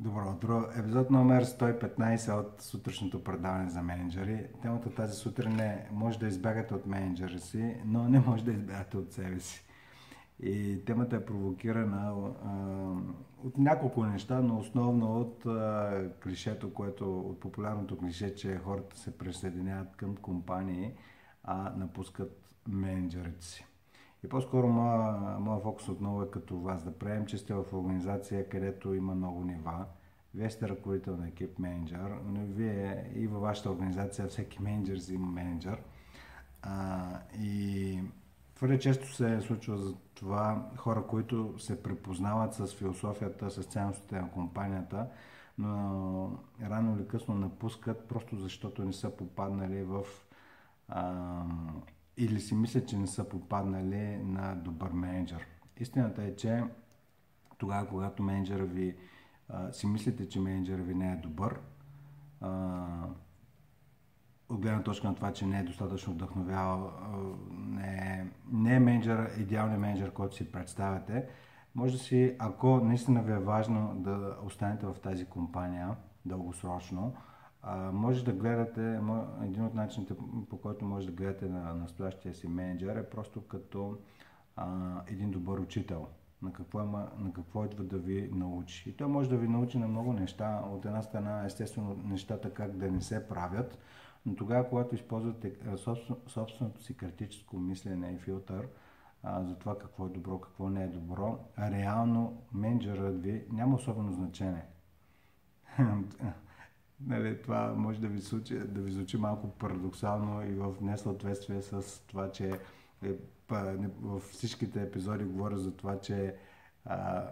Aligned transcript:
Добро 0.00 0.30
утро. 0.30 0.64
Епизод 0.78 1.10
номер 1.10 1.44
115 1.44 2.40
от 2.40 2.62
сутрешното 2.62 3.24
предаване 3.24 3.70
за 3.70 3.82
менеджери. 3.82 4.46
Темата 4.62 4.94
тази 4.94 5.16
сутрин 5.16 5.60
е 5.60 5.88
може 5.92 6.18
да 6.18 6.26
избягате 6.26 6.74
от 6.74 6.86
менеджера 6.86 7.38
си, 7.38 7.76
но 7.84 8.08
не 8.08 8.20
може 8.20 8.44
да 8.44 8.52
избягате 8.52 8.96
от 8.96 9.12
себе 9.12 9.40
си. 9.40 9.64
И 10.42 10.84
темата 10.86 11.16
е 11.16 11.24
провокирана 11.24 12.08
а, 12.08 12.50
от 13.46 13.58
няколко 13.58 14.04
неща, 14.04 14.40
но 14.40 14.58
основно 14.58 15.20
от 15.20 15.46
а, 15.46 16.10
клишето, 16.22 16.74
което, 16.74 17.20
от 17.20 17.40
популярното 17.40 17.98
клише, 17.98 18.34
че 18.34 18.60
хората 18.64 18.98
се 18.98 19.18
присъединяват 19.18 19.96
към 19.96 20.16
компании, 20.16 20.92
а 21.44 21.72
напускат 21.76 22.52
менеджерите 22.68 23.44
си. 23.44 23.66
И 24.24 24.28
по-скоро 24.28 24.68
моя, 24.68 25.12
моя 25.38 25.60
фокус 25.60 25.88
отново 25.88 26.22
е 26.22 26.30
като 26.30 26.56
вас, 26.60 26.84
да 26.84 26.98
приемем, 26.98 27.26
че 27.26 27.38
сте 27.38 27.54
в 27.54 27.64
организация, 27.72 28.48
където 28.48 28.94
има 28.94 29.14
много 29.14 29.44
нива. 29.44 29.84
Вие 30.34 30.50
сте 30.50 30.68
ръководител 30.68 31.16
на 31.16 31.28
екип 31.28 31.58
менеджер, 31.58 32.10
но 32.26 32.40
вие 32.46 33.10
и 33.14 33.26
във 33.26 33.42
вашата 33.42 33.70
организация 33.70 34.28
всеки 34.28 34.62
менеджер 34.62 34.96
си 34.96 35.14
има 35.14 35.26
менеджер. 35.26 35.82
А, 36.62 37.20
и 37.38 38.02
твърде 38.54 38.78
често 38.78 39.14
се 39.14 39.40
случва 39.40 39.78
за 39.78 39.94
това 40.14 40.70
хора, 40.76 41.06
които 41.06 41.54
се 41.58 41.82
препознават 41.82 42.54
с 42.54 42.74
философията, 42.74 43.50
с 43.50 43.64
ценностите 43.64 44.20
на 44.20 44.30
компанията, 44.30 45.06
но 45.58 46.38
рано 46.62 46.96
или 46.96 47.08
късно 47.08 47.34
напускат, 47.34 48.08
просто 48.08 48.36
защото 48.36 48.84
не 48.84 48.92
са 48.92 49.16
попаднали 49.16 49.82
в 49.82 50.04
а, 50.88 51.42
или 52.20 52.40
си 52.40 52.54
мислят, 52.54 52.88
че 52.88 52.98
не 52.98 53.06
са 53.06 53.28
попаднали 53.28 54.16
на 54.16 54.54
добър 54.54 54.90
менеджер. 54.90 55.46
Истината 55.76 56.22
е, 56.22 56.36
че 56.36 56.64
тогава, 57.58 57.88
когато 57.88 58.22
менеджера 58.22 58.64
ви 58.64 58.96
а, 59.48 59.72
си 59.72 59.86
мислите, 59.86 60.28
че 60.28 60.40
менеджера 60.40 60.82
ви 60.82 60.94
не 60.94 61.12
е 61.12 61.16
добър, 61.16 61.60
а, 62.40 62.86
от 64.48 64.60
гледна 64.60 64.82
точка 64.82 65.08
на 65.08 65.14
това, 65.14 65.32
че 65.32 65.46
не 65.46 65.58
е 65.58 65.62
достатъчно 65.62 66.12
вдъхновял, 66.12 66.92
не 67.50 67.96
е, 67.96 68.26
не 68.52 68.74
е 68.74 68.80
менеджер, 68.80 69.30
идеалният 69.38 69.80
менеджер, 69.80 70.12
който 70.12 70.36
си 70.36 70.52
представяте, 70.52 71.28
може 71.74 71.92
да 71.92 71.98
си, 71.98 72.36
ако 72.38 72.80
наистина 72.80 73.22
ви 73.22 73.32
е 73.32 73.38
важно 73.38 73.94
да 73.94 74.36
останете 74.44 74.86
в 74.86 74.96
тази 75.02 75.24
компания 75.24 75.96
дългосрочно, 76.24 77.14
а, 77.62 77.92
може 77.92 78.24
да 78.24 78.32
гледате, 78.32 79.00
един 79.42 79.64
от 79.64 79.74
начините 79.74 80.14
по 80.50 80.60
който 80.60 80.84
може 80.84 81.06
да 81.06 81.12
гледате 81.12 81.48
на 81.48 81.74
настоящия 81.74 82.34
си 82.34 82.48
менеджер 82.48 82.96
е 82.96 83.10
просто 83.10 83.46
като 83.46 83.98
а, 84.56 84.94
един 85.06 85.30
добър 85.30 85.58
учител. 85.58 86.08
На 86.42 86.52
какво, 86.52 86.82
има, 86.82 87.08
на 87.18 87.32
какво 87.32 87.64
идва 87.64 87.84
да 87.84 87.98
ви 87.98 88.30
научи. 88.32 88.90
И 88.90 88.96
той 88.96 89.06
може 89.06 89.28
да 89.28 89.36
ви 89.36 89.48
научи 89.48 89.78
на 89.78 89.88
много 89.88 90.12
неща. 90.12 90.62
От 90.72 90.84
една 90.84 91.02
страна, 91.02 91.44
естествено, 91.44 91.96
нещата 92.04 92.54
как 92.54 92.76
да 92.76 92.90
не 92.90 93.00
се 93.00 93.28
правят, 93.28 93.78
но 94.26 94.34
тогава, 94.34 94.68
когато 94.68 94.94
използвате 94.94 95.52
собственото 96.28 96.82
си 96.82 96.96
критическо 96.96 97.56
мислене 97.56 98.12
и 98.12 98.18
филтър 98.18 98.68
а, 99.22 99.44
за 99.44 99.58
това 99.58 99.78
какво 99.78 100.06
е 100.06 100.10
добро, 100.10 100.40
какво 100.40 100.68
не 100.68 100.84
е 100.84 100.88
добро, 100.88 101.38
реално 101.58 102.42
менеджерът 102.52 103.22
ви 103.22 103.44
няма 103.50 103.74
особено 103.74 104.12
значение. 104.12 104.64
Нали, 107.06 107.42
това 107.42 107.74
може 107.74 108.00
да 108.00 108.08
ви, 108.08 108.20
случи, 108.20 108.58
да 108.58 108.80
ви 108.80 108.92
звучи 108.92 109.16
малко 109.16 109.50
парадоксално 109.50 110.42
и 110.42 110.54
в 110.54 110.74
несъответствие 110.80 111.62
с 111.62 112.06
това, 112.06 112.32
че 112.32 112.60
е, 113.02 113.14
във 114.00 114.22
всичките 114.22 114.82
епизоди 114.82 115.24
говоря 115.24 115.58
за 115.58 115.76
това, 115.76 116.00
че 116.00 116.36
а, 116.84 117.24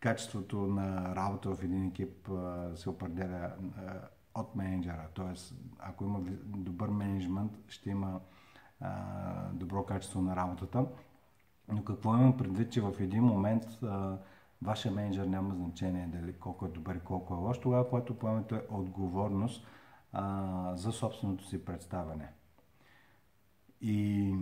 качеството 0.00 0.56
на 0.66 1.16
работа 1.16 1.54
в 1.54 1.62
един 1.62 1.86
екип 1.86 2.28
а, 2.28 2.76
се 2.76 2.90
определя 2.90 3.52
а, 3.76 3.94
от 4.40 4.56
менеджера. 4.56 5.08
Тоест, 5.14 5.54
ако 5.78 6.04
има 6.04 6.20
добър 6.44 6.88
менеджмент, 6.88 7.52
ще 7.68 7.90
има 7.90 8.20
а, 8.80 9.52
добро 9.52 9.84
качество 9.84 10.22
на 10.22 10.36
работата. 10.36 10.86
Но 11.68 11.84
какво 11.84 12.14
имам 12.14 12.36
предвид, 12.36 12.72
че 12.72 12.80
в 12.80 12.94
един 13.00 13.24
момент 13.24 13.64
а, 13.82 14.18
вашия 14.62 14.92
менеджер 14.92 15.26
няма 15.26 15.54
значение 15.54 16.06
дали 16.06 16.32
колко 16.32 16.66
е 16.66 16.68
добър 16.68 16.94
и 16.94 17.00
колко 17.00 17.34
е 17.34 17.36
лош, 17.36 17.60
тогава, 17.60 17.88
когато 17.88 18.18
поемете 18.18 18.62
отговорност 18.70 19.66
а, 20.12 20.72
за 20.76 20.92
собственото 20.92 21.46
си 21.46 21.64
представяне. 21.64 22.32
И 23.80 24.34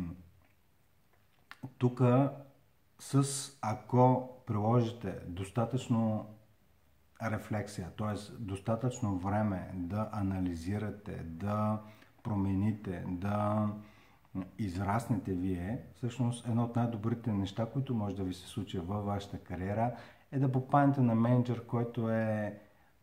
тук 1.78 2.00
с 2.98 3.24
ако 3.62 4.30
приложите 4.46 5.20
достатъчно 5.26 6.26
рефлексия, 7.22 7.90
т.е. 7.98 8.32
достатъчно 8.38 9.18
време 9.18 9.70
да 9.74 10.08
анализирате, 10.12 11.22
да 11.24 11.80
промените, 12.22 13.04
да 13.08 13.68
израснете 14.58 15.32
вие, 15.32 15.78
всъщност 15.94 16.48
едно 16.48 16.64
от 16.64 16.76
най-добрите 16.76 17.32
неща, 17.32 17.66
които 17.66 17.94
може 17.94 18.16
да 18.16 18.24
ви 18.24 18.34
се 18.34 18.48
случи 18.48 18.78
във 18.78 19.04
вашата 19.04 19.38
кариера, 19.38 19.96
е 20.32 20.38
да 20.38 20.52
попаднете 20.52 21.00
на 21.00 21.14
менеджер, 21.14 21.66
който 21.66 22.10
е 22.10 22.58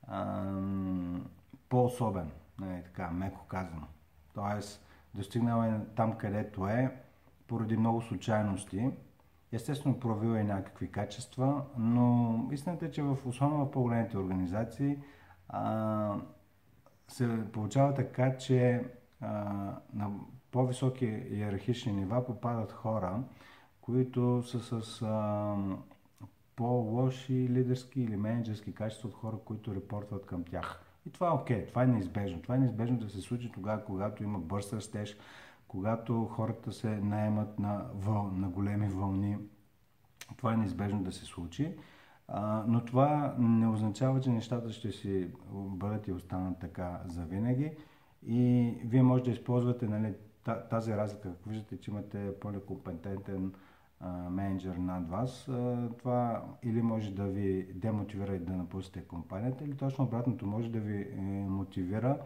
ам, 0.07 1.25
по-особен, 1.69 2.31
нали, 2.59 2.83
така, 2.83 3.11
меко 3.11 3.45
казано. 3.47 3.87
Тоест, 4.33 4.85
достигнал 5.13 5.63
е 5.63 5.79
там, 5.95 6.13
където 6.13 6.67
е, 6.67 6.97
поради 7.47 7.77
много 7.77 8.01
случайности. 8.01 8.91
Естествено, 9.51 9.99
проявил 9.99 10.35
е 10.35 10.43
някакви 10.43 10.91
качества, 10.91 11.63
но 11.77 12.39
истината 12.51 12.85
е, 12.85 12.91
че 12.91 13.01
в 13.01 13.17
основно 13.25 13.65
в 13.65 13.71
по-големите 13.71 14.17
организации 14.17 14.97
а, 15.49 16.15
се 17.07 17.51
получава 17.51 17.93
така, 17.93 18.37
че 18.37 18.83
на 19.93 20.11
по-високи 20.51 21.05
иерархични 21.05 21.93
нива 21.93 22.25
попадат 22.25 22.71
хора, 22.71 23.23
които 23.81 24.43
са 24.43 24.81
с 24.81 25.01
а, 25.01 25.55
по-лоши 26.55 27.33
лидерски 27.49 28.01
или 28.01 28.15
менеджерски 28.15 28.73
качества 28.73 29.09
от 29.09 29.15
хора, 29.15 29.35
които 29.45 29.75
репортват 29.75 30.25
към 30.25 30.43
тях. 30.43 30.81
И 31.05 31.11
това 31.11 31.27
е 31.27 31.31
окей, 31.31 31.57
okay, 31.57 31.67
това 31.67 31.83
е 31.83 31.87
неизбежно. 31.87 32.41
Това 32.41 32.55
е 32.55 32.59
неизбежно 32.59 32.97
да 32.97 33.09
се 33.09 33.21
случи 33.21 33.51
тогава, 33.51 33.85
когато 33.85 34.23
има 34.23 34.39
бърз 34.39 34.73
растеж, 34.73 35.17
когато 35.67 36.25
хората 36.25 36.71
се 36.73 36.89
наемат 36.89 37.59
на, 37.59 37.85
въл, 37.93 38.31
на 38.31 38.49
големи 38.49 38.87
вълни. 38.87 39.37
Това 40.37 40.53
е 40.53 40.57
неизбежно 40.57 41.03
да 41.03 41.11
се 41.11 41.25
случи. 41.25 41.75
А, 42.27 42.63
но 42.67 42.85
това 42.85 43.35
не 43.39 43.67
означава, 43.67 44.21
че 44.21 44.29
нещата 44.29 44.71
ще 44.71 44.91
си 44.91 45.31
бъдат 45.51 46.07
и 46.07 46.11
останат 46.11 46.59
така 46.59 47.01
за 47.05 47.25
винаги. 47.25 47.71
И 48.27 48.73
вие 48.85 49.03
може 49.03 49.23
да 49.23 49.31
използвате 49.31 49.87
нали, 49.87 50.13
тази 50.69 50.93
разлика, 50.93 51.29
ако 51.29 51.49
виждате, 51.49 51.79
че 51.79 51.91
имате 51.91 52.39
по-некомпетентен 52.39 53.53
менеджер 54.29 54.75
над 54.75 55.09
вас, 55.09 55.49
това 55.97 56.45
или 56.63 56.81
може 56.81 57.11
да 57.11 57.23
ви 57.23 57.73
демотивира 57.73 58.35
и 58.35 58.39
да 58.39 58.53
напуснете 58.53 59.07
компанията, 59.07 59.63
или 59.63 59.77
точно 59.77 60.05
обратното 60.05 60.45
може 60.45 60.69
да 60.69 60.79
ви 60.79 61.01
е, 61.01 61.21
мотивира 61.49 62.17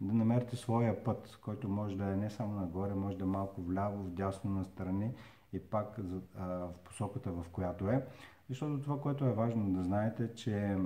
да 0.00 0.14
намерите 0.14 0.56
своя 0.56 1.04
път, 1.04 1.38
който 1.42 1.68
може 1.68 1.96
да 1.96 2.04
е 2.04 2.16
не 2.16 2.30
само 2.30 2.60
нагоре, 2.60 2.94
може 2.94 3.18
да 3.18 3.24
е 3.24 3.28
малко 3.28 3.62
вляво, 3.62 4.04
вдясно, 4.04 4.50
настрани 4.50 5.10
и 5.52 5.58
пак 5.58 5.96
в 6.34 6.70
посоката, 6.84 7.32
в 7.32 7.44
която 7.52 7.88
е. 7.88 8.06
Защото 8.48 8.80
това, 8.80 9.00
което 9.00 9.24
е 9.24 9.32
важно 9.32 9.72
да 9.72 9.82
знаете, 9.82 10.34
че 10.34 10.76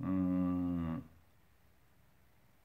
м- 0.00 1.00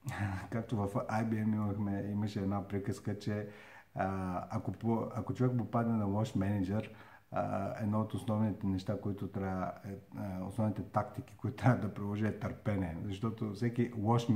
както 0.50 0.76
в 0.78 0.88
IBM 0.94 1.56
имахме, 1.56 2.06
имаше 2.12 2.40
една 2.40 2.68
приказка, 2.68 3.20
че 3.20 3.48
а, 3.96 4.44
ако, 4.50 4.72
по, 4.72 5.08
ако 5.16 5.34
човек 5.34 5.58
попадне 5.58 5.94
на 5.94 6.06
лош 6.06 6.36
менеджер, 6.36 6.92
а, 7.32 7.74
едно 7.82 8.02
от 8.02 8.14
основните 8.14 8.68
неща, 8.68 9.02
които 9.02 9.28
трябва, 9.28 9.72
е, 9.86 10.44
основните 10.44 10.84
тактики, 10.84 11.36
които 11.38 11.58
трябва 11.58 11.88
да 11.88 11.94
приложи 11.94 12.26
е 12.26 12.40
търпение. 12.40 12.98
Защото 13.04 13.54
всеки 13.54 13.92
лош 13.98 14.28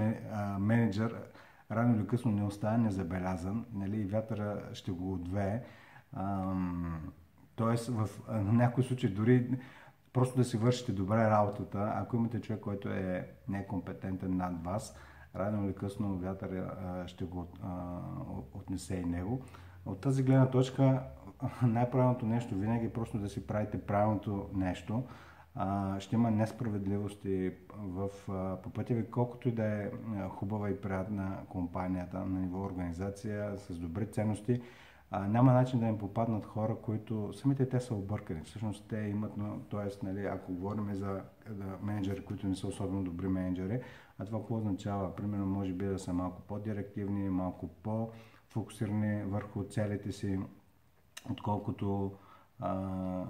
менеджер 0.60 1.16
рано 1.72 1.95
или 1.95 2.07
късно 2.07 2.31
не 2.31 2.44
остане 2.44 2.78
незабелязан, 2.78 3.66
нали, 3.74 3.98
и 3.98 4.06
вятъра 4.06 4.62
ще 4.74 4.92
го 4.92 5.13
отвее. 5.13 5.63
Тоест, 7.56 7.88
в 7.88 8.10
някои 8.28 8.84
случаи 8.84 9.10
дори 9.10 9.60
просто 10.13 10.38
да 10.38 10.44
си 10.44 10.57
вършите 10.57 10.92
добре 10.92 11.30
работата, 11.30 11.94
ако 11.95 12.16
имате 12.16 12.42
човек, 12.42 12.62
който 12.62 12.90
е 12.90 13.30
некомпетентен 13.48 14.38
над 14.38 14.63
вас, 14.63 14.95
рано 15.36 15.66
или 15.66 15.75
късно 15.75 16.18
вятър 16.18 16.63
ще 17.06 17.25
го 17.25 17.48
отнесе 18.54 18.95
и 18.95 19.06
него. 19.06 19.42
От 19.86 20.01
тази 20.01 20.24
гледна 20.24 20.50
точка 20.50 21.04
най-правилното 21.63 22.25
нещо 22.25 22.56
винаги 22.56 22.86
е 22.86 22.94
просто 22.94 23.18
да 23.18 23.30
си 23.30 23.48
правите 23.48 23.81
правилното 23.81 24.50
нещо. 24.54 25.04
ще 26.00 26.16
има 26.16 26.31
несправедливости 26.31 27.51
в, 27.78 28.10
по 28.63 28.69
пътя 28.69 28.94
ви, 28.94 29.12
колкото 29.12 29.50
и 29.50 29.51
да 29.51 29.66
е 29.66 29.92
хубава 30.30 30.69
и 30.69 30.81
приятна 30.81 31.38
компанията 31.50 32.19
на 32.19 32.39
ниво 32.39 32.62
организация 32.62 33.60
с 33.60 33.80
добри 33.80 34.12
ценности. 34.12 34.62
А, 35.12 35.28
няма 35.28 35.54
начин 35.54 35.80
да 35.80 35.86
им 35.86 35.98
попаднат 35.98 36.46
хора, 36.46 36.75
които 36.81 37.34
самите 37.34 37.69
те 37.69 37.80
са 37.80 37.96
объркани. 37.96 38.42
Всъщност 38.44 38.86
те 38.88 38.98
имат, 38.98 39.38
но, 39.38 39.60
т.е. 39.60 40.06
Нали, 40.06 40.25
ако 40.25 40.54
говорим 40.54 40.96
за 40.96 41.22
да, 41.50 41.78
менеджери, 41.81 42.25
които 42.25 42.48
не 42.48 42.56
са 42.56 42.68
особено 42.68 43.04
добри 43.04 43.28
менеджери, 43.28 43.81
а 44.19 44.25
това 44.25 44.40
какво 44.40 44.56
означава? 44.56 45.16
Примерно, 45.16 45.46
може 45.46 45.74
би 45.74 45.86
да 45.86 46.00
са 46.00 46.13
малко 46.13 46.42
по-директивни, 46.42 47.30
малко 47.30 47.68
по-фокусирани 47.68 49.24
върху 49.24 49.63
целите 49.63 50.12
си, 50.12 50.40
отколкото 51.31 52.12
а, 52.60 53.24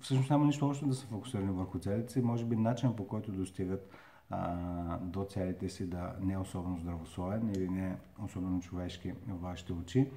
всъщност 0.00 0.30
няма 0.30 0.44
нищо 0.44 0.66
общо 0.66 0.86
да 0.86 0.94
са 0.94 1.06
фокусирани 1.06 1.52
върху 1.52 1.78
целите 1.78 2.12
си, 2.12 2.22
може 2.22 2.44
би 2.44 2.56
начин 2.56 2.96
по 2.96 3.06
който 3.06 3.32
достигат 3.32 3.90
а, 4.30 4.98
до 4.98 5.24
целите 5.24 5.68
си 5.68 5.90
да 5.90 6.14
не 6.20 6.32
е 6.32 6.38
особено 6.38 6.78
здравословен 6.78 7.50
или 7.56 7.68
не 7.68 7.88
е 7.88 7.96
особено 8.24 8.60
човешки 8.60 9.12
в 9.28 9.40
вашите 9.40 9.72
очи. 9.72 10.10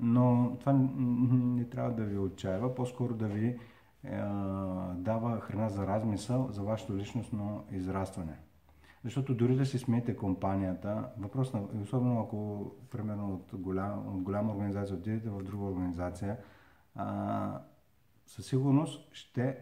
Но 0.00 0.56
това 0.60 0.72
не 0.72 1.64
трябва 1.64 1.92
да 1.92 2.04
ви 2.04 2.18
отчаива, 2.18 2.74
по-скоро 2.74 3.14
да 3.14 3.26
ви 3.26 3.58
а, 4.04 4.18
дава 4.94 5.40
храна 5.40 5.68
за 5.68 5.86
размисъл 5.86 6.48
за 6.50 6.62
вашето 6.62 6.96
личностно 6.96 7.64
израстване. 7.70 8.38
Защото 9.04 9.34
дори 9.34 9.56
да 9.56 9.66
си 9.66 9.78
смеете 9.78 10.16
компанията, 10.16 11.08
въпрос 11.18 11.52
на, 11.52 11.62
особено 11.82 12.20
ако, 12.20 12.70
примерно, 12.90 13.34
от, 13.34 13.60
голям, 13.60 14.16
от 14.16 14.22
голяма 14.22 14.52
организация 14.52 14.96
отидете 14.96 15.30
в 15.30 15.42
друга 15.42 15.64
организация, 15.64 16.36
а, 16.94 17.60
със 18.26 18.46
сигурност 18.46 19.08
ще 19.12 19.58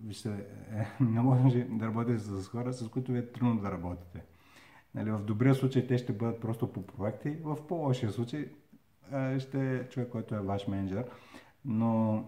ви 0.00 0.14
се, 0.14 0.46
е, 0.70 0.86
не 1.04 1.20
може 1.20 1.64
да 1.64 1.86
работите 1.86 2.18
с 2.18 2.48
хора, 2.48 2.72
с 2.72 2.88
които 2.88 3.12
ви 3.12 3.18
е 3.18 3.32
трудно 3.32 3.60
да 3.60 3.72
работите. 3.72 4.24
Нали, 4.94 5.10
в 5.10 5.24
добрия 5.24 5.54
случай 5.54 5.86
те 5.86 5.98
ще 5.98 6.12
бъдат 6.12 6.40
просто 6.40 6.72
по 6.72 6.86
проекти, 6.86 7.30
в 7.30 7.66
по-лошия 7.66 8.12
случай 8.12 8.50
е, 9.12 9.38
ще 9.38 9.76
е 9.76 9.88
човек, 9.88 10.08
който 10.08 10.34
е 10.34 10.40
ваш 10.40 10.68
менеджер. 10.68 11.04
Но 11.64 12.24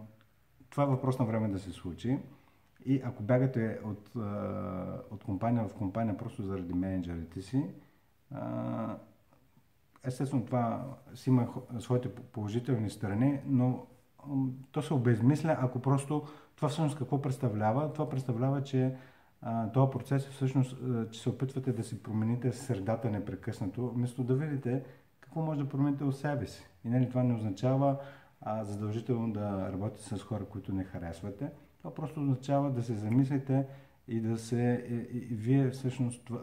това 0.70 0.82
е 0.82 0.86
въпрос 0.86 1.18
на 1.18 1.24
време 1.24 1.48
да 1.48 1.58
се 1.58 1.70
случи. 1.70 2.18
И 2.84 3.00
ако 3.04 3.22
бягате 3.22 3.80
от, 3.84 4.10
е, 4.16 4.20
от 5.10 5.24
компания 5.24 5.68
в 5.68 5.74
компания 5.74 6.16
просто 6.16 6.42
заради 6.42 6.74
менеджерите 6.74 7.42
си, 7.42 7.64
естествено 10.04 10.44
това 10.44 10.96
си 11.14 11.30
има 11.30 11.48
своите 11.78 12.14
положителни 12.14 12.90
страни, 12.90 13.40
но 13.46 13.86
то 14.72 14.82
се 14.82 14.94
обезмисля, 14.94 15.56
ако 15.60 15.82
просто 15.82 16.26
това 16.60 16.68
всъщност 16.68 16.98
какво 16.98 17.22
представлява? 17.22 17.92
Това 17.92 18.08
представлява, 18.08 18.62
че 18.62 18.94
този 19.72 19.90
процес 19.90 20.26
е 20.26 20.30
всъщност, 20.30 20.76
че 21.10 21.20
се 21.20 21.28
опитвате 21.28 21.72
да 21.72 21.84
си 21.84 22.02
промените 22.02 22.52
средата 22.52 23.10
непрекъснато, 23.10 23.88
вместо 23.88 24.24
да 24.24 24.34
видите 24.34 24.82
какво 25.20 25.40
може 25.40 25.60
да 25.60 25.68
промените 25.68 26.04
от 26.04 26.16
себе 26.16 26.46
си. 26.46 26.66
И 26.84 26.88
нали, 26.88 27.08
това 27.08 27.22
не 27.22 27.34
означава 27.34 27.96
а, 28.40 28.64
задължително 28.64 29.32
да 29.32 29.72
работите 29.72 30.02
с 30.02 30.22
хора, 30.22 30.44
които 30.44 30.72
не 30.72 30.84
харесвате. 30.84 31.50
Това 31.78 31.94
просто 31.94 32.20
означава 32.20 32.70
да 32.70 32.82
се 32.82 32.94
замислите 32.94 33.66
и 34.08 34.20
да 34.20 34.38
се, 34.38 34.86
и, 34.90 35.16
и, 35.16 35.34
вие 35.34 35.70
всъщност 35.70 36.30
а, 36.30 36.36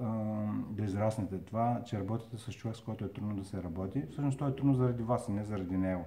да 0.70 0.84
израснете 0.84 1.38
това, 1.38 1.82
че 1.86 2.00
работите 2.00 2.38
с 2.38 2.52
човек, 2.52 2.76
с 2.76 2.82
който 2.82 3.06
е 3.06 3.14
трудно 3.14 3.36
да 3.36 3.44
се 3.44 3.64
работи. 3.64 4.04
Всъщност 4.12 4.38
това 4.38 4.50
е 4.50 4.56
трудно 4.56 4.74
заради 4.74 5.04
вас, 5.04 5.30
а 5.30 5.32
не 5.32 5.44
заради 5.44 5.78
него. 5.78 6.06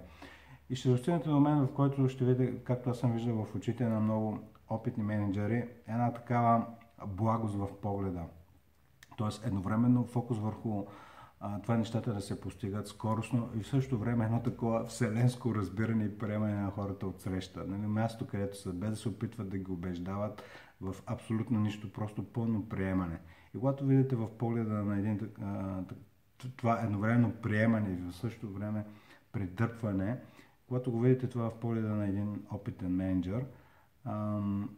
И 0.70 0.76
ще 0.76 0.88
достигнете 0.88 1.28
до 1.28 1.34
момент, 1.34 1.70
в 1.70 1.74
който 1.74 2.08
ще 2.08 2.24
видите, 2.24 2.64
както 2.64 2.90
аз 2.90 2.98
съм 2.98 3.12
виждал 3.12 3.44
в 3.44 3.54
очите 3.54 3.84
на 3.84 4.00
много 4.00 4.38
опитни 4.68 5.02
менеджери, 5.02 5.68
една 5.88 6.12
такава 6.12 6.66
благост 7.06 7.54
в 7.54 7.68
погледа. 7.82 8.22
Тоест 9.16 9.46
едновременно 9.46 10.04
фокус 10.04 10.38
върху 10.38 10.84
това 11.62 11.76
нещата 11.76 12.14
да 12.14 12.20
се 12.20 12.40
постигат 12.40 12.88
скоростно 12.88 13.50
и 13.56 13.62
в 13.62 13.66
същото 13.66 13.98
време 13.98 14.24
едно 14.24 14.42
такова 14.42 14.84
вселенско 14.84 15.54
разбиране 15.54 16.04
и 16.04 16.18
приемане 16.18 16.54
на 16.54 16.70
хората 16.70 17.06
от 17.06 17.20
среща. 17.20 17.64
Нали, 17.66 17.86
място, 17.86 18.26
където 18.26 18.58
са, 18.58 18.72
без 18.72 18.90
да 18.90 18.96
се 18.96 19.08
опитват 19.08 19.48
да 19.48 19.58
ги 19.58 19.72
убеждават 19.72 20.42
в 20.80 20.94
абсолютно 21.06 21.60
нищо, 21.60 21.92
просто 21.92 22.32
пълно 22.32 22.68
приемане. 22.68 23.18
И 23.54 23.58
когато 23.58 23.86
видите 23.86 24.16
в 24.16 24.28
погледа 24.38 24.72
на 24.72 24.98
един 24.98 25.30
това 26.56 26.80
едновременно 26.82 27.32
приемане 27.42 27.90
и 27.90 28.10
в 28.10 28.12
същото 28.12 28.52
време 28.52 28.84
придърпване, 29.32 30.18
когато 30.70 30.92
го 30.92 31.00
видите 31.00 31.28
това 31.28 31.50
в 31.50 31.60
погледа 31.60 31.88
на 31.88 32.08
един 32.08 32.42
опитен 32.50 32.96
менеджер, 32.96 33.44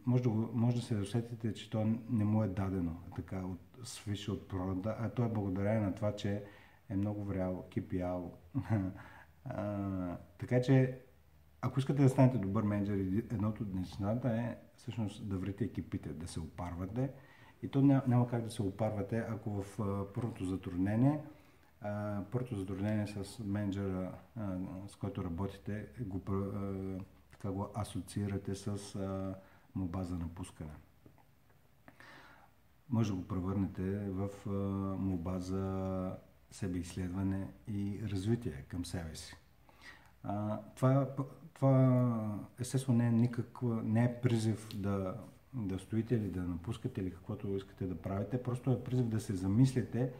може, 0.05 0.23
да 0.23 0.29
може 0.29 0.75
да 0.75 0.81
се 0.81 0.95
усетите, 0.95 1.53
че 1.53 1.69
то 1.69 1.85
не 2.09 2.25
му 2.25 2.43
е 2.43 2.47
дадено 2.47 2.95
така 3.15 3.45
от 3.45 3.87
свише 3.87 4.31
от 4.31 4.47
пророда, 4.47 4.95
а 4.99 5.09
то 5.09 5.23
е 5.23 5.29
благодарение 5.29 5.79
на 5.79 5.95
това, 5.95 6.15
че 6.15 6.43
е 6.89 6.95
много 6.95 7.23
врял, 7.23 7.65
кипял. 7.69 8.33
така 10.37 10.61
че, 10.61 10.99
ако 11.61 11.79
искате 11.79 12.03
да 12.03 12.09
станете 12.09 12.37
добър 12.37 12.63
менеджер, 12.63 12.95
едното 13.31 13.63
от 13.63 13.73
нещата 13.73 14.29
е 14.29 14.57
всъщност 14.75 15.29
да 15.29 15.37
врите 15.37 15.63
екипите, 15.63 16.09
да 16.09 16.27
се 16.27 16.39
опарвате. 16.39 17.11
И 17.61 17.67
то 17.67 17.81
няма, 17.81 18.03
няма 18.07 18.27
как 18.27 18.43
да 18.43 18.51
се 18.51 18.61
опарвате, 18.61 19.25
ако 19.29 19.49
в 19.49 19.77
първото 20.13 20.45
затруднение 20.45 21.19
първото 22.31 22.55
затруднение 22.55 23.07
с 23.07 23.39
менеджера, 23.43 24.11
с 24.87 24.95
който 24.95 25.23
работите, 25.23 25.87
го, 25.99 26.21
така 27.31 27.51
го 27.51 27.69
асоциирате 27.75 28.55
с 28.55 28.97
моба 29.75 30.03
за 30.03 30.17
напускане. 30.17 30.73
Може 32.89 33.09
да 33.09 33.15
го 33.15 33.27
превърнете 33.27 34.09
в 34.09 34.29
моба 34.99 35.39
за 35.39 36.15
себеизследване 36.51 37.47
и 37.67 37.99
развитие 38.11 38.65
към 38.67 38.85
себе 38.85 39.15
си. 39.15 39.35
това, 40.75 41.07
това 41.53 42.39
естествено 42.59 42.97
не 42.97 43.07
е 43.07 43.11
никаква, 43.11 43.83
не 43.83 44.03
е 44.03 44.21
призив 44.21 44.69
да, 44.75 45.15
да 45.53 45.79
стоите 45.79 46.15
или 46.15 46.29
да 46.29 46.41
напускате 46.41 47.01
или 47.01 47.11
каквото 47.11 47.55
искате 47.55 47.87
да 47.87 48.01
правите, 48.01 48.43
просто 48.43 48.71
е 48.71 48.83
призив 48.83 49.05
да 49.05 49.19
се 49.19 49.35
замислите 49.35 50.11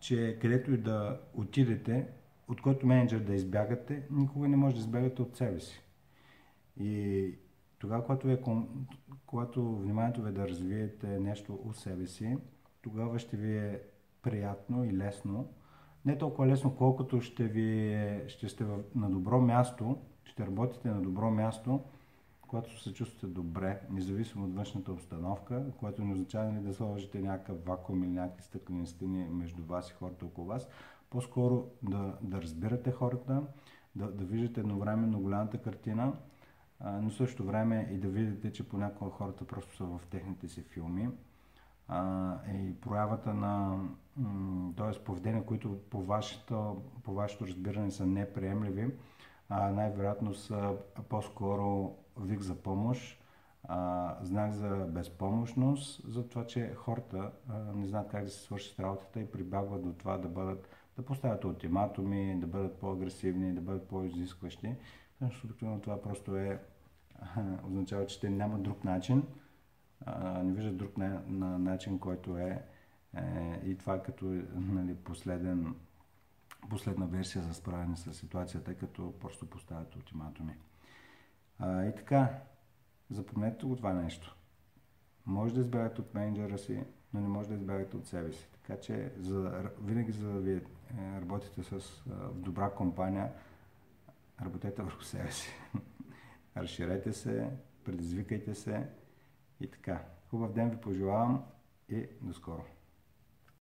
че 0.00 0.38
където 0.40 0.72
и 0.72 0.76
да 0.76 1.20
отидете, 1.34 2.06
от 2.48 2.60
който 2.60 2.86
менеджер 2.86 3.18
да 3.18 3.34
избягате, 3.34 4.02
никога 4.10 4.48
не 4.48 4.56
може 4.56 4.74
да 4.74 4.80
избягате 4.80 5.22
от 5.22 5.36
себе 5.36 5.60
си. 5.60 5.82
И 6.80 7.34
тогава, 7.78 8.04
когато, 8.04 8.30
е, 8.30 8.40
когато 9.26 9.76
вниманието 9.76 10.22
ви 10.22 10.28
е 10.28 10.32
да 10.32 10.48
развиете 10.48 11.06
нещо 11.06 11.58
от 11.64 11.76
себе 11.76 12.06
си, 12.06 12.36
тогава 12.82 13.18
ще 13.18 13.36
ви 13.36 13.56
е 13.56 13.80
приятно 14.22 14.84
и 14.84 14.96
лесно. 14.96 15.48
Не 16.04 16.18
толкова 16.18 16.46
лесно, 16.46 16.76
колкото 16.76 17.20
ще, 17.20 17.44
ви, 17.44 17.92
е, 17.92 18.24
ще 18.28 18.48
сте 18.48 18.64
на 18.94 19.10
добро 19.10 19.40
място, 19.40 19.98
ще 20.24 20.46
работите 20.46 20.88
на 20.88 21.02
добро 21.02 21.30
място, 21.30 21.80
когато 22.46 22.82
се 22.82 22.94
чувствате 22.94 23.26
добре, 23.26 23.80
независимо 23.90 24.44
от 24.44 24.54
външната 24.54 24.92
обстановка, 24.92 25.64
което 25.80 26.04
не 26.04 26.12
означава 26.12 26.48
ли 26.48 26.52
нали, 26.52 26.64
да 26.64 26.74
сложите 26.74 27.20
някакъв 27.20 27.64
вакуум 27.64 28.04
или 28.04 28.10
някакви 28.10 28.42
стъклени 28.42 28.86
стени 28.86 29.28
между 29.28 29.64
вас 29.64 29.90
и 29.90 29.92
хората 29.92 30.26
около 30.26 30.46
вас, 30.46 30.68
по-скоро 31.10 31.66
да, 31.82 32.18
да 32.22 32.42
разбирате 32.42 32.92
хората, 32.92 33.42
да, 33.96 34.10
да 34.10 34.24
виждате 34.24 34.60
едновременно 34.60 35.20
голямата 35.20 35.58
картина, 35.58 36.12
а, 36.80 37.00
но 37.00 37.10
също 37.10 37.44
време 37.44 37.88
и 37.92 37.98
да 37.98 38.08
видите, 38.08 38.52
че 38.52 38.68
понякога 38.68 39.10
хората 39.10 39.46
просто 39.46 39.76
са 39.76 39.84
в 39.84 40.00
техните 40.10 40.48
си 40.48 40.62
филми. 40.62 41.08
А, 41.88 42.34
и 42.52 42.80
проявата 42.80 43.34
на 43.34 43.78
т.е. 44.76 45.04
поведения, 45.04 45.44
които 45.44 45.78
по 45.90 46.02
вашето, 46.02 46.82
по 47.02 47.14
вашето 47.14 47.46
разбиране 47.46 47.90
са 47.90 48.06
неприемливи, 48.06 48.90
най-вероятно 49.50 50.34
са 50.34 50.76
по-скоро 51.08 51.96
вик 52.20 52.40
за 52.40 52.54
помощ, 52.54 53.22
а, 53.64 54.14
знак 54.22 54.52
за 54.52 54.86
безпомощност, 54.88 56.10
за 56.10 56.28
това, 56.28 56.46
че 56.46 56.74
хората 56.74 57.30
а, 57.48 57.58
не 57.58 57.86
знаят 57.86 58.10
как 58.10 58.24
да 58.24 58.30
се 58.30 58.42
свършат 58.42 58.80
работата 58.80 59.20
и 59.20 59.30
прибягват 59.30 59.82
до 59.82 59.92
това 59.92 60.18
да 60.18 60.28
бъдат, 60.28 60.68
да 60.96 61.04
поставят 61.04 61.44
ултиматуми, 61.44 62.40
да 62.40 62.46
бъдат 62.46 62.78
по-агресивни, 62.78 63.54
да 63.54 63.60
бъдат 63.60 63.88
по-изискващи. 63.88 64.74
Защото 65.20 65.80
това 65.82 66.02
просто 66.02 66.36
е, 66.36 66.60
означава, 67.66 68.06
че 68.06 68.20
те 68.20 68.30
нямат 68.30 68.62
друг 68.62 68.84
начин, 68.84 69.22
не 70.42 70.52
виждат 70.52 70.76
друг 70.76 70.98
на, 70.98 71.22
на 71.26 71.58
начин, 71.58 71.98
който 71.98 72.36
е, 72.36 72.62
е 73.16 73.60
и 73.64 73.78
това 73.78 74.02
като 74.02 74.24
нали, 74.54 74.94
последен, 74.94 75.74
последна 76.70 77.06
версия 77.06 77.42
за 77.42 77.54
справяне 77.54 77.96
с 77.96 78.14
ситуацията, 78.14 78.74
като 78.74 79.14
просто 79.20 79.46
поставят 79.46 79.96
ултиматуми. 79.96 80.56
А, 81.58 81.84
и 81.84 81.94
така, 81.94 82.28
запомнете 83.10 83.66
го 83.66 83.76
това 83.76 83.92
нещо. 83.92 84.36
Може 85.26 85.54
да 85.54 85.60
избягате 85.60 86.00
от 86.00 86.14
менеджера 86.14 86.58
си, 86.58 86.84
но 87.14 87.20
не 87.20 87.28
може 87.28 87.48
да 87.48 87.54
избягате 87.54 87.96
от 87.96 88.06
себе 88.06 88.32
си. 88.32 88.48
Така 88.52 88.80
че 88.80 89.12
за, 89.18 89.70
винаги 89.80 90.12
за 90.12 90.32
да 90.32 90.40
ви 90.40 90.56
е, 90.56 90.62
работите 91.20 91.62
с 91.62 92.02
в 92.06 92.34
добра 92.34 92.70
компания, 92.70 93.32
работете 94.42 94.82
върху 94.82 95.02
себе 95.02 95.30
си. 95.30 95.48
Разширете 96.56 97.12
се, 97.12 97.50
предизвикайте 97.84 98.54
се 98.54 98.86
и 99.60 99.70
така. 99.70 100.02
Хубав 100.30 100.52
ден 100.52 100.70
ви 100.70 100.76
пожелавам 100.76 101.44
и 101.88 102.06
до 102.22 102.32
скоро. 102.32 102.64